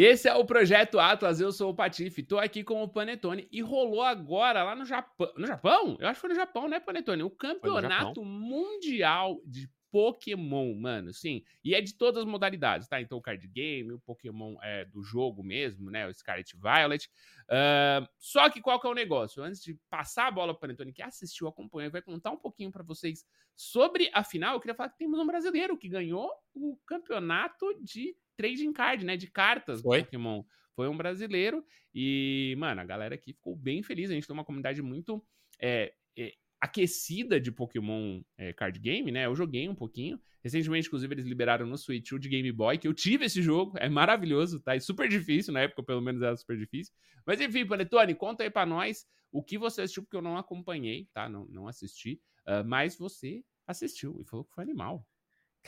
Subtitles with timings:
[0.00, 3.60] Esse é o Projeto Atlas, eu sou o Patife, tô aqui com o Panetone e
[3.60, 5.32] rolou agora lá no Japão.
[5.36, 5.96] No Japão?
[5.98, 7.24] Eu acho que foi no Japão, né, Panetone?
[7.24, 11.42] O campeonato mundial de Pokémon, mano, sim.
[11.64, 13.00] E é de todas as modalidades, tá?
[13.00, 16.06] Então, o card game, o Pokémon é do jogo mesmo, né?
[16.06, 17.10] O Scarlet Violet.
[17.48, 19.42] Uh, só que qual que é o negócio?
[19.42, 22.70] Antes de passar a bola para o Antônio, que assistiu, acompanhou, vai contar um pouquinho
[22.70, 23.26] para vocês
[23.56, 24.54] sobre a final.
[24.54, 29.16] Eu queria falar que temos um brasileiro que ganhou o campeonato de trading card, né?
[29.16, 29.98] De cartas Foi?
[29.98, 30.44] do Pokémon.
[30.74, 34.10] Foi um brasileiro e, mano, a galera aqui ficou bem feliz.
[34.10, 35.20] A gente tem uma comunidade muito
[35.60, 39.26] é, é, aquecida de Pokémon é, card game, né?
[39.26, 40.20] Eu joguei um pouquinho.
[40.42, 43.76] Recentemente, inclusive, eles liberaram no Switch o de Game Boy, que eu tive esse jogo.
[43.78, 44.76] É maravilhoso, tá?
[44.76, 46.94] É super difícil, na época, pelo menos, era super difícil.
[47.26, 51.08] Mas enfim, Panetone, conta aí pra nós o que você assistiu, porque eu não acompanhei,
[51.12, 51.28] tá?
[51.28, 52.20] Não, não assisti.
[52.46, 55.04] Uh, mas você assistiu e falou que foi animal.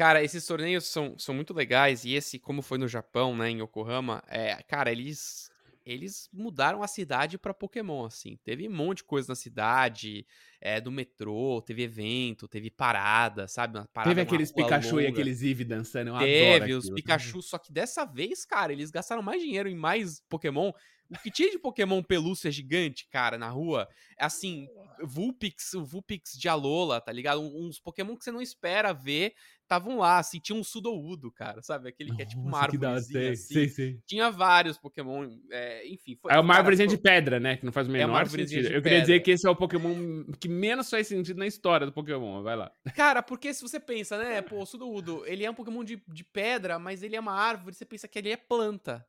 [0.01, 3.61] Cara, esses torneios são, são muito legais e esse, como foi no Japão, né, em
[3.61, 5.51] Yokohama, é, cara, eles
[5.85, 8.39] eles mudaram a cidade para Pokémon, assim.
[8.43, 10.27] Teve um monte de coisa na cidade,
[10.59, 13.75] é, do metrô, teve evento, teve parada, sabe?
[13.93, 15.03] Parada, teve aqueles Pikachu longa.
[15.03, 19.23] e aqueles Eevee dançando, eu Teve os Pikachu, só que dessa vez, cara, eles gastaram
[19.23, 20.73] mais dinheiro em mais Pokémon.
[21.11, 24.69] O que tinha de Pokémon pelúcia gigante, cara, na rua, é assim,
[25.03, 27.41] Vulpix, o Vulpix de Alola, tá ligado?
[27.41, 29.35] Uns Pokémon que você não espera ver,
[29.71, 31.89] estavam lá, assim, tinha um Sudowoodo, cara, sabe?
[31.89, 32.87] Aquele que é tipo uma árvore.
[32.87, 33.37] Assim.
[33.37, 34.01] Sim, sim.
[34.05, 36.17] Tinha vários Pokémon, é, enfim.
[36.21, 37.57] Foi, é uma árvorezinha de pedra, né?
[37.57, 38.67] Que não faz o menor é sentido.
[38.67, 41.93] Eu queria dizer que esse é o Pokémon que menos faz sentido na história do
[41.93, 42.73] Pokémon, vai lá.
[42.97, 46.25] Cara, porque se você pensa, né, pô, o Sudowoodo, ele é um Pokémon de, de
[46.25, 49.07] pedra, mas ele é uma árvore, você pensa que ele é planta.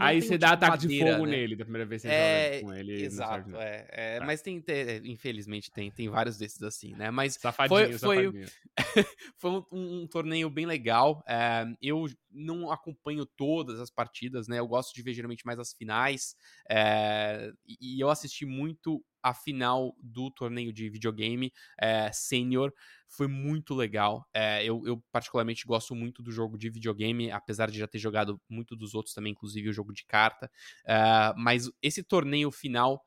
[0.00, 1.36] Aí você dá tipo ataque de, madeira, de fogo né?
[1.36, 3.02] nele da primeira vez que você é, joga com ele.
[3.04, 4.26] Exato, é, é tá.
[4.26, 7.10] mas tem, tem, infelizmente tem, tem vários desses assim, né?
[7.10, 8.32] Mas safadinho, foi,
[8.78, 9.06] foi,
[9.38, 11.22] foi um, um, torneio bem legal.
[11.28, 14.58] É, eu não acompanho todas as partidas, né?
[14.58, 16.34] Eu gosto de ver geralmente mais as finais.
[16.68, 22.72] É, e eu assisti muito a final do torneio de videogame é, sênior.
[23.08, 24.26] Foi muito legal.
[24.32, 28.40] É, eu, eu, particularmente gosto muito do jogo de videogame, apesar de já ter jogado
[28.48, 30.50] muito dos outros também, inclusive o jogo de carta.
[30.86, 33.04] É, mas esse torneio final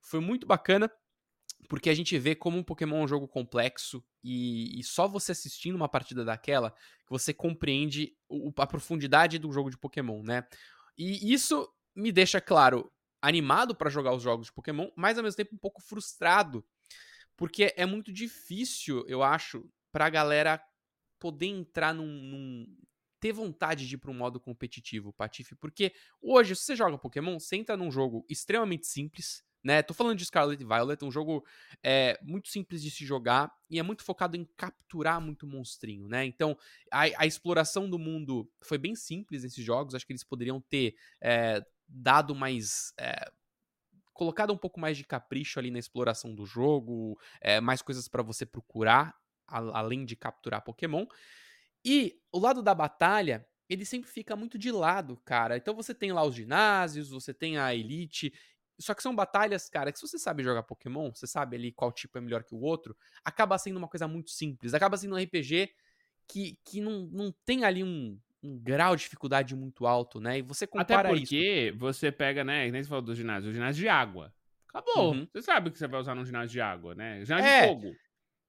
[0.00, 0.90] foi muito bacana.
[1.68, 5.32] Porque a gente vê como um Pokémon é um jogo complexo e, e só você
[5.32, 10.46] assistindo uma partida daquela que você compreende o, a profundidade do jogo de Pokémon, né?
[10.96, 12.90] E isso me deixa claro
[13.20, 16.64] animado para jogar os jogos de Pokémon, mas ao mesmo tempo um pouco frustrado,
[17.36, 20.62] porque é muito difícil, eu acho, pra galera
[21.18, 22.76] poder entrar num, num
[23.20, 27.38] ter vontade de ir para um modo competitivo, Patife, porque hoje, se você joga Pokémon,
[27.38, 29.82] você entra num jogo extremamente simples, né?
[29.82, 31.44] Tô falando de Scarlet Violet, um jogo
[31.82, 36.24] é, muito simples de se jogar e é muito focado em capturar muito monstrinho, né?
[36.24, 36.56] Então,
[36.92, 40.94] a, a exploração do mundo foi bem simples nesses jogos, acho que eles poderiam ter
[41.20, 42.92] é, dado mais.
[42.98, 43.30] É,
[44.12, 48.20] colocado um pouco mais de capricho ali na exploração do jogo, é, mais coisas para
[48.20, 49.14] você procurar,
[49.46, 51.06] a, além de capturar Pokémon.
[51.84, 55.56] E o lado da batalha, ele sempre fica muito de lado, cara.
[55.56, 58.32] Então você tem lá os ginásios, você tem a Elite.
[58.80, 61.92] Só que são batalhas, cara, que se você sabe jogar Pokémon, você sabe ali qual
[61.92, 64.74] tipo é melhor que o outro, acaba sendo uma coisa muito simples.
[64.74, 65.70] Acaba sendo um RPG
[66.28, 70.38] que, que não, não tem ali um, um grau de dificuldade muito alto, né?
[70.38, 71.78] E você compara Até porque isso.
[71.78, 72.70] você pega, né?
[72.70, 74.32] Nem você falou do ginásio, o ginásio de água.
[74.68, 75.14] Acabou.
[75.14, 75.28] Uhum.
[75.32, 77.24] Você sabe o que você vai usar no ginásio de água, né?
[77.24, 77.96] Ginásio é, de fogo.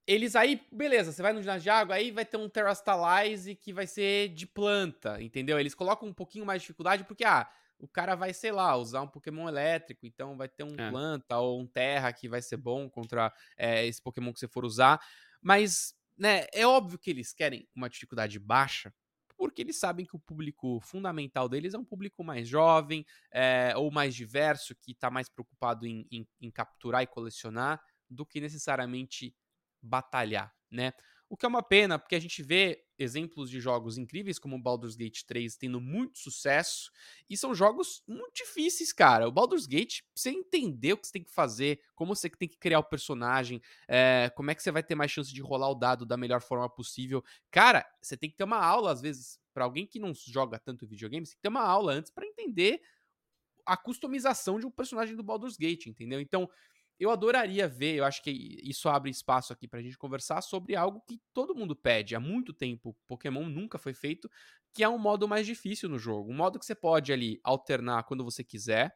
[0.05, 3.71] Eles aí, beleza, você vai no ginásio de água, aí vai ter um Terrastalize que
[3.71, 5.59] vai ser de planta, entendeu?
[5.59, 9.01] Eles colocam um pouquinho mais de dificuldade porque, ah, o cara vai, sei lá, usar
[9.01, 10.89] um Pokémon elétrico, então vai ter um é.
[10.89, 14.65] planta ou um terra que vai ser bom contra é, esse Pokémon que você for
[14.65, 14.99] usar.
[15.41, 18.93] Mas, né, é óbvio que eles querem uma dificuldade baixa,
[19.39, 23.89] porque eles sabem que o público fundamental deles é um público mais jovem é, ou
[23.89, 29.33] mais diverso, que está mais preocupado em, em, em capturar e colecionar do que necessariamente
[29.81, 30.91] batalhar, né?
[31.29, 34.61] O que é uma pena, porque a gente vê exemplos de jogos incríveis como o
[34.61, 36.91] Baldur's Gate 3 tendo muito sucesso,
[37.29, 39.27] e são jogos muito difíceis, cara.
[39.27, 42.57] O Baldur's Gate, você entender o que você tem que fazer, como você tem que
[42.57, 45.75] criar o personagem, é, como é que você vai ter mais chance de rolar o
[45.75, 47.23] dado da melhor forma possível.
[47.51, 50.87] Cara, você tem que ter uma aula, às vezes, para alguém que não joga tanto
[50.87, 52.81] videogame, você tem que ter uma aula antes para entender
[53.65, 56.19] a customização de um personagem do Baldur's Gate, entendeu?
[56.19, 56.49] Então,
[56.99, 58.31] eu adoraria ver, eu acho que
[58.63, 62.53] isso abre espaço aqui pra gente conversar sobre algo que todo mundo pede há muito
[62.53, 62.95] tempo.
[63.07, 64.29] Pokémon nunca foi feito,
[64.73, 66.31] que é um modo mais difícil no jogo.
[66.31, 68.93] Um modo que você pode ali alternar quando você quiser.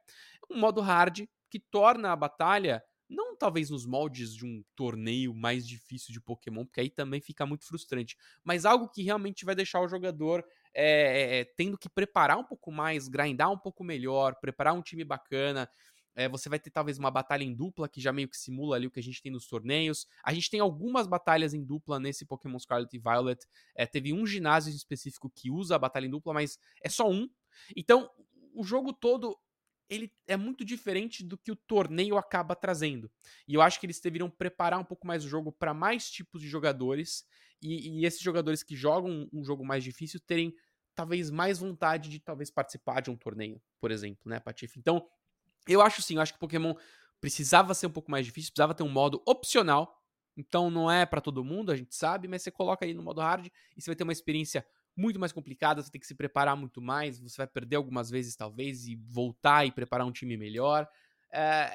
[0.49, 5.67] Um modo hard que torna a batalha não talvez nos moldes de um torneio mais
[5.67, 9.81] difícil de Pokémon, porque aí também fica muito frustrante, mas algo que realmente vai deixar
[9.81, 14.73] o jogador é, é, tendo que preparar um pouco mais, grindar um pouco melhor, preparar
[14.73, 15.69] um time bacana.
[16.15, 18.87] É, você vai ter talvez uma batalha em dupla, que já meio que simula ali
[18.87, 20.07] o que a gente tem nos torneios.
[20.23, 23.45] A gente tem algumas batalhas em dupla nesse Pokémon Scarlet e Violet.
[23.75, 27.29] É, teve um ginásio específico que usa a batalha em dupla, mas é só um.
[27.75, 28.09] Então,
[28.53, 29.37] o jogo todo
[29.89, 33.11] ele é muito diferente do que o torneio acaba trazendo.
[33.47, 36.41] E eu acho que eles deveriam preparar um pouco mais o jogo para mais tipos
[36.41, 37.25] de jogadores
[37.61, 40.53] e, e, esses jogadores que jogam um jogo mais difícil terem
[40.95, 44.79] talvez mais vontade de talvez participar de um torneio, por exemplo, né, Patife?
[44.79, 45.07] Então,
[45.67, 46.73] eu acho sim, eu acho que Pokémon
[47.21, 49.99] precisava ser um pouco mais difícil, precisava ter um modo opcional.
[50.35, 53.21] Então não é para todo mundo, a gente sabe, mas você coloca aí no modo
[53.21, 54.65] hard e você vai ter uma experiência
[54.95, 58.35] muito mais complicada, você tem que se preparar muito mais, você vai perder algumas vezes
[58.35, 60.87] talvez e voltar e preparar um time melhor.
[61.31, 61.71] É,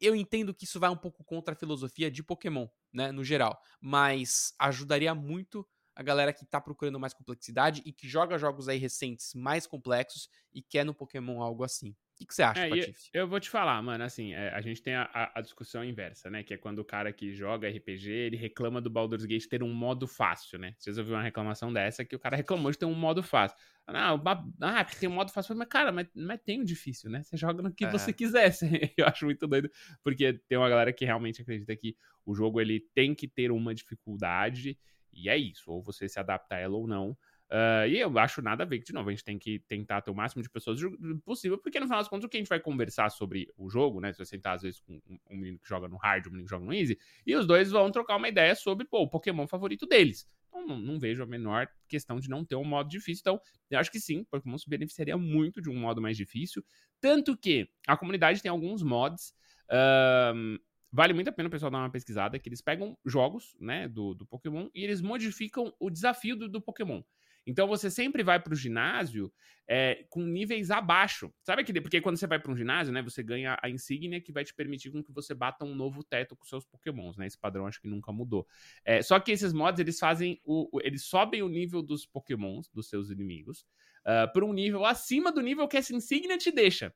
[0.00, 3.58] eu entendo que isso vai um pouco contra a filosofia de Pokémon, né, no geral,
[3.80, 8.78] mas ajudaria muito a galera que tá procurando mais complexidade e que joga jogos aí
[8.78, 11.94] recentes mais complexos e quer no Pokémon algo assim.
[12.24, 13.10] O que, que, você acha, é, Patife?
[13.12, 16.42] Eu vou te falar, mano, assim, é, a gente tem a, a, discussão inversa, né?
[16.42, 19.72] Que é quando o cara que joga RPG, ele reclama do Baldur's Gate ter um
[19.72, 20.74] modo fácil, né?
[20.78, 23.58] Vocês ouviram uma reclamação dessa que o cara reclamou de ter um modo fácil.
[23.86, 24.22] Não,
[24.62, 25.54] ah, tem um modo fácil.
[25.54, 27.22] Mas, cara, mas, mas tem um difícil, né?
[27.22, 27.90] Você joga no que é.
[27.90, 28.50] você quiser.
[28.96, 29.70] Eu acho muito doido,
[30.02, 31.94] porque tem uma galera que realmente acredita que
[32.24, 34.78] o jogo ele tem que ter uma dificuldade,
[35.12, 35.70] e é isso.
[35.70, 37.14] Ou você se adapta a ela ou não.
[37.50, 40.00] Uh, e eu acho nada a ver que, de novo, a gente tem que tentar
[40.00, 40.80] ter o máximo de pessoas
[41.24, 44.00] possível, porque no final das contas, o que a gente vai conversar sobre o jogo,
[44.00, 44.12] né?
[44.12, 45.00] Se você sentar, às vezes, com
[45.30, 47.70] um menino que joga no hard, um menino que joga no easy, e os dois
[47.70, 50.26] vão trocar uma ideia sobre, pô, o Pokémon favorito deles.
[50.48, 53.20] Então, não, não, vejo a menor questão de não ter um modo difícil.
[53.20, 56.64] Então, eu acho que sim, Pokémon se beneficiaria muito de um modo mais difícil.
[57.00, 59.34] Tanto que a comunidade tem alguns mods.
[59.68, 60.58] Uh,
[60.90, 64.14] vale muito a pena o pessoal dar uma pesquisada, que eles pegam jogos, né, do,
[64.14, 67.02] do Pokémon e eles modificam o desafio do, do Pokémon.
[67.46, 69.32] Então você sempre vai para o ginásio
[69.66, 71.32] é, com níveis abaixo.
[71.42, 71.80] Sabe aquele?
[71.80, 74.54] Porque quando você vai para um ginásio, né, você ganha a insígnia que vai te
[74.54, 77.26] permitir com que você bata um novo teto com seus pokémons, né?
[77.26, 78.46] Esse padrão acho que nunca mudou.
[78.84, 82.88] É, só que esses mods, eles fazem o, eles sobem o nível dos pokémons, dos
[82.88, 83.66] seus inimigos,
[84.04, 86.94] uh, para um nível acima do nível que essa insígnia te deixa.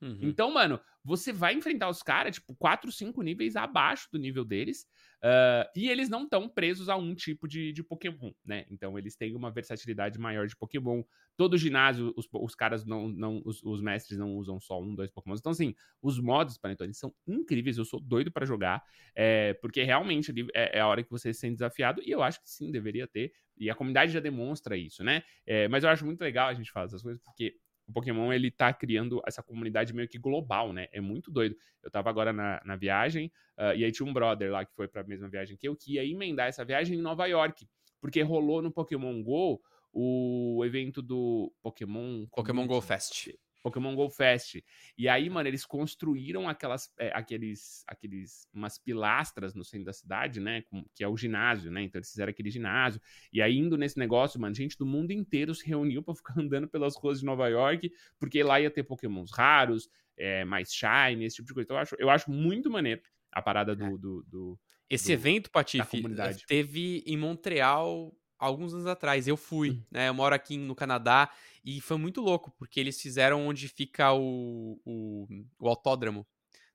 [0.00, 0.18] Uhum.
[0.22, 4.86] Então, mano, você vai enfrentar os caras, tipo, 4, 5 níveis abaixo do nível deles.
[5.18, 8.64] Uh, e eles não estão presos a um tipo de, de Pokémon, né?
[8.70, 11.02] Então eles têm uma versatilidade maior de Pokémon.
[11.36, 13.08] Todo ginásio, os, os caras não.
[13.08, 15.34] não os, os, mestres não usam só um, dois Pokémon.
[15.36, 17.78] Então, assim, os modos Panetone são incríveis.
[17.78, 18.82] Eu sou doido para jogar.
[19.14, 22.00] É, porque realmente é, é, a hora que você se sente desafiado.
[22.04, 23.32] E eu acho que sim, deveria ter.
[23.56, 25.24] E a comunidade já demonstra isso, né?
[25.44, 27.56] É, mas eu acho muito legal a gente fazer essas coisas, porque
[27.88, 30.88] o Pokémon ele tá criando essa comunidade meio que global, né?
[30.92, 31.56] É muito doido.
[31.82, 34.86] Eu tava agora na, na viagem uh, e aí tinha um brother lá que foi
[34.86, 37.66] para a mesma viagem que eu que ia emendar essa viagem em Nova York,
[38.00, 39.60] porque rolou no Pokémon Go
[39.92, 43.30] o evento do Pokémon Pokémon Go Fest.
[43.62, 44.62] Pokémon Go Fest.
[44.96, 50.40] E aí, mano, eles construíram aquelas, é, aqueles, aqueles, umas pilastras no centro da cidade,
[50.40, 53.00] né, com, que é o ginásio, né, então eles fizeram aquele ginásio,
[53.32, 56.68] e aí indo nesse negócio, mano, gente do mundo inteiro se reuniu para ficar andando
[56.68, 61.36] pelas ruas de Nova York, porque lá ia ter Pokémons raros, é, mais shine, esse
[61.36, 61.64] tipo de coisa.
[61.64, 63.00] Então eu acho, eu acho muito maneiro
[63.30, 63.84] a parada do...
[63.84, 63.98] É.
[63.98, 64.58] do, do
[64.90, 66.02] esse do, evento, Patife,
[66.46, 69.26] teve em Montreal alguns anos atrás.
[69.26, 69.82] Eu fui, hum.
[69.90, 70.08] né?
[70.08, 71.30] Eu moro aqui no Canadá
[71.64, 75.26] e foi muito louco, porque eles fizeram onde fica o, o,
[75.58, 76.26] o autódromo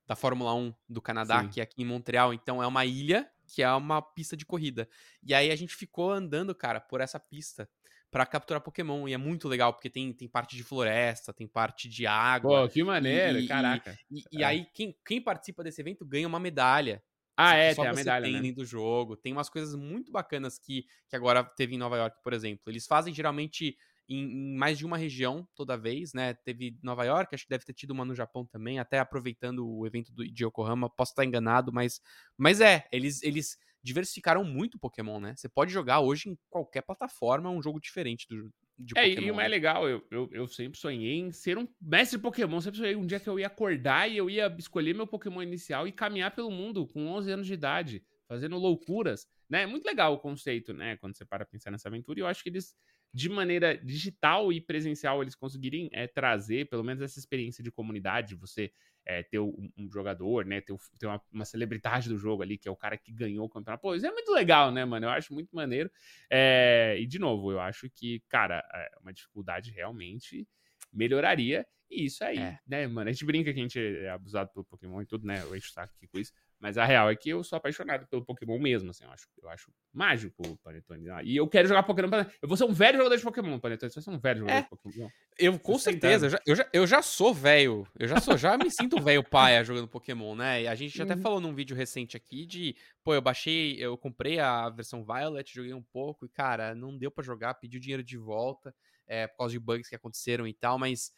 [0.06, 1.50] da Fórmula 1 do Canadá, Sim.
[1.50, 2.34] que é aqui em Montreal.
[2.34, 4.88] Então é uma ilha que é uma pista de corrida.
[5.22, 7.70] E aí a gente ficou andando, cara, por essa pista
[8.14, 9.08] para capturar Pokémon.
[9.08, 12.62] E é muito legal, porque tem, tem parte de floresta, tem parte de água.
[12.62, 13.98] Pô, que maneiro, e, caraca.
[14.10, 14.40] E, e, é.
[14.40, 17.04] e, aí, quem, quem participa desse evento ganha uma medalha.
[17.36, 18.52] Ah, é, tem a medalha, tem né?
[18.52, 19.18] do jogo.
[19.18, 22.64] Tem umas coisas muito bacanas que, que agora teve em Nova York, por exemplo.
[22.68, 23.76] Eles fazem geralmente
[24.08, 26.34] em, mais de uma região toda vez, né?
[26.34, 29.88] Teve Nova York, acho que deve ter tido uma no Japão também, até aproveitando o
[29.88, 30.90] evento do, de Yokohama.
[30.90, 32.00] Posso estar enganado, mas,
[32.38, 35.34] mas é, eles, eles diversificaram muito o Pokémon, né?
[35.36, 39.28] Você pode jogar hoje em qualquer plataforma um jogo diferente do, de é, Pokémon.
[39.28, 39.56] e o mais né?
[39.56, 42.60] legal, eu, eu, eu, sempre sonhei em ser um mestre de Pokémon.
[42.60, 45.88] Sempre sonhei um dia que eu ia acordar e eu ia escolher meu Pokémon inicial
[45.88, 49.66] e caminhar pelo mundo com 11 anos de idade, fazendo loucuras, né?
[49.66, 50.98] Muito legal o conceito, né?
[50.98, 52.20] Quando você para pensar nessa aventura.
[52.20, 52.76] E eu acho que eles,
[53.14, 58.36] de maneira digital e presencial, eles conseguirem é, trazer pelo menos essa experiência de comunidade,
[58.36, 58.72] você
[59.06, 60.62] é, ter um, um, jogador, né?
[60.62, 63.50] Ter, ter uma, uma, celebridade do jogo ali, que é o cara que ganhou o
[63.50, 63.82] campeonato.
[63.82, 65.06] Pô, isso é muito legal, né, mano?
[65.06, 65.92] Eu acho muito maneiro.
[66.30, 70.48] É, e, de novo, eu acho que, cara, é uma dificuldade realmente
[70.92, 71.68] melhoraria.
[71.92, 72.60] E isso aí, é.
[72.66, 73.10] né, mano?
[73.10, 75.42] A gente brinca que a gente é abusado pelo Pokémon e tudo, né?
[75.44, 76.32] Eu encho o saco aqui com isso.
[76.64, 79.50] Mas a real é que eu sou apaixonado pelo Pokémon mesmo, assim, eu acho, eu
[79.50, 81.10] acho mágico o Panetone.
[81.26, 82.08] E eu quero jogar Pokémon.
[82.42, 83.92] Eu vou ser um velho jogador de Pokémon, Panetone.
[83.92, 84.62] Você vai ser um velho jogador é.
[84.62, 85.10] de Pokémon.
[85.38, 87.86] Eu, com certeza, eu já, eu já, eu, já, sou velho.
[88.00, 90.62] Eu já sou, já me sinto velho paia jogando Pokémon, né?
[90.62, 91.04] E a gente uhum.
[91.04, 95.54] até falou num vídeo recente aqui de, pô, eu baixei, eu comprei a versão Violet,
[95.54, 98.74] joguei um pouco e, cara, não deu para jogar, pedi o dinheiro de volta,
[99.06, 101.12] é, por causa de bugs que aconteceram e tal, mas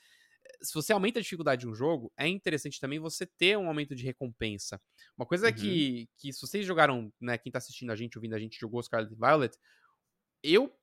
[0.62, 3.96] se você aumenta a dificuldade de um jogo, é interessante também você ter um aumento
[3.96, 4.82] de recompensa.
[5.18, 5.54] Uma coisa uhum.
[5.54, 8.82] que, que, se vocês jogaram, né, quem tá assistindo a gente, ouvindo a gente, jogou
[8.82, 9.58] Scarlet Violet,
[10.44, 10.74] eu,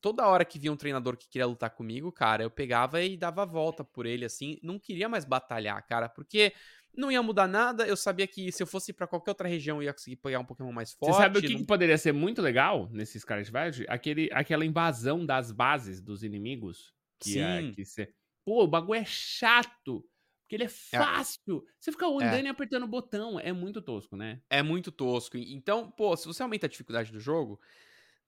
[0.00, 3.42] toda hora que via um treinador que queria lutar comigo, cara, eu pegava e dava
[3.42, 6.52] a volta por ele, assim, não queria mais batalhar, cara, porque
[6.96, 9.84] não ia mudar nada, eu sabia que se eu fosse para qualquer outra região eu
[9.84, 11.14] ia conseguir pegar um Pokémon mais forte.
[11.14, 11.60] Você sabe o que, não...
[11.60, 13.84] que poderia ser muito legal nesses Scarlet Violet?
[13.88, 16.92] Aquele, aquela invasão das bases dos inimigos.
[17.20, 17.40] Que Sim.
[17.40, 18.14] É, que ser
[18.48, 20.02] Pô, o bagulho é chato.
[20.40, 20.68] Porque ele é, é.
[20.70, 21.62] fácil.
[21.68, 21.72] É.
[21.78, 22.42] Você fica andando é.
[22.44, 23.38] e apertando o botão.
[23.38, 24.40] É muito tosco, né?
[24.48, 25.36] É muito tosco.
[25.36, 27.60] Então, pô, se você aumenta a dificuldade do jogo,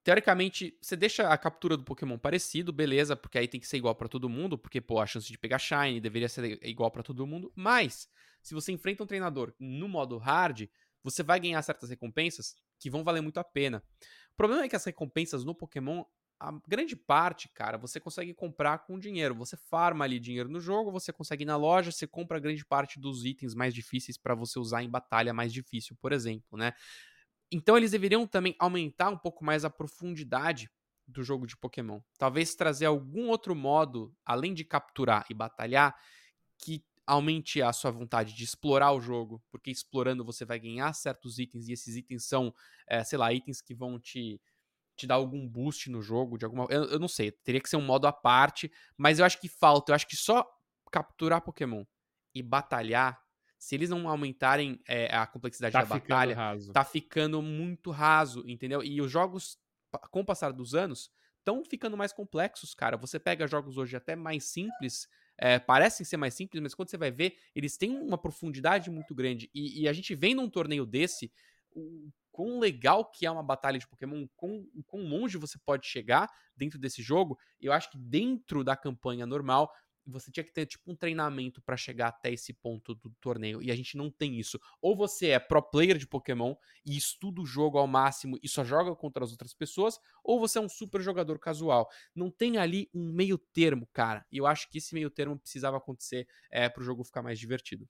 [0.04, 3.94] teoricamente, você deixa a captura do Pokémon parecido, beleza, porque aí tem que ser igual
[3.94, 7.26] para todo mundo, porque, pô, a chance de pegar Shine deveria ser igual para todo
[7.26, 7.50] mundo.
[7.56, 8.06] Mas,
[8.42, 10.68] se você enfrenta um treinador no modo hard,
[11.02, 13.82] você vai ganhar certas recompensas que vão valer muito a pena.
[14.32, 16.04] O problema é que as recompensas no Pokémon
[16.40, 19.34] a grande parte, cara, você consegue comprar com dinheiro.
[19.34, 22.98] Você farma ali dinheiro no jogo, você consegue ir na loja, você compra grande parte
[22.98, 26.72] dos itens mais difíceis para você usar em batalha mais difícil, por exemplo, né?
[27.52, 30.70] Então eles deveriam também aumentar um pouco mais a profundidade
[31.06, 32.00] do jogo de Pokémon.
[32.16, 35.94] Talvez trazer algum outro modo, além de capturar e batalhar,
[36.56, 41.38] que aumente a sua vontade de explorar o jogo, porque explorando você vai ganhar certos
[41.38, 42.54] itens e esses itens são,
[42.86, 44.40] é, sei lá, itens que vão te
[44.96, 46.66] te dar algum boost no jogo, de alguma.
[46.68, 49.48] Eu, eu, não sei, teria que ser um modo à parte, mas eu acho que
[49.48, 49.92] falta.
[49.92, 50.46] Eu acho que só
[50.90, 51.84] capturar Pokémon
[52.34, 53.20] e batalhar,
[53.58, 56.72] se eles não aumentarem é, a complexidade tá da batalha, raso.
[56.72, 58.82] tá ficando muito raso, entendeu?
[58.82, 59.58] E os jogos,
[60.10, 62.96] com o passar dos anos, estão ficando mais complexos, cara.
[62.96, 65.08] Você pega jogos hoje até mais simples.
[65.36, 69.14] É, parecem ser mais simples, mas quando você vai ver, eles têm uma profundidade muito
[69.14, 69.50] grande.
[69.54, 71.32] E, e a gente vem num torneio desse,
[71.72, 76.28] o quão legal que é uma batalha de Pokémon, quão, quão longe você pode chegar
[76.56, 77.38] dentro desse jogo.
[77.60, 79.70] Eu acho que dentro da campanha normal,
[80.06, 83.70] você tinha que ter tipo um treinamento para chegar até esse ponto do torneio e
[83.70, 84.58] a gente não tem isso.
[84.80, 88.64] Ou você é pro player de Pokémon e estuda o jogo ao máximo e só
[88.64, 91.88] joga contra as outras pessoas, ou você é um super jogador casual.
[92.14, 94.26] Não tem ali um meio termo, cara.
[94.30, 97.38] E eu acho que esse meio termo precisava acontecer é, para o jogo ficar mais
[97.38, 97.88] divertido.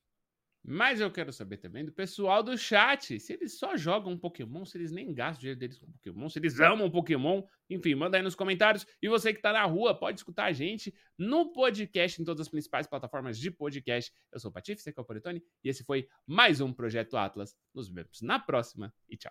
[0.63, 3.19] Mas eu quero saber também do pessoal do chat.
[3.19, 6.61] Se eles só jogam Pokémon, se eles nem gastam dinheiro deles com Pokémon, se eles
[6.61, 7.43] amam Pokémon.
[7.69, 8.87] Enfim, manda aí nos comentários.
[9.01, 12.49] E você que tá na rua, pode escutar a gente no podcast, em todas as
[12.49, 14.13] principais plataformas de podcast.
[14.33, 17.57] Eu sou o Patife, você é o Panetone, e esse foi mais um Projeto Atlas.
[17.75, 19.29] Nos vemos na próxima e tchau.